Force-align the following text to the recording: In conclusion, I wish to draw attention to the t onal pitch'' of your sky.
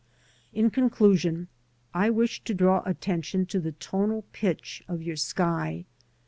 In 0.51 0.71
conclusion, 0.71 1.47
I 1.93 2.09
wish 2.09 2.43
to 2.45 2.55
draw 2.55 2.81
attention 2.87 3.45
to 3.45 3.59
the 3.59 3.73
t 3.73 3.89
onal 3.89 4.23
pitch'' 4.33 4.81
of 4.87 5.03
your 5.03 5.15
sky. 5.15 5.85